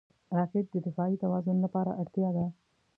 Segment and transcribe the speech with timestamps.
[0.37, 2.45] راکټ د دفاعي توازن لپاره اړتیا ده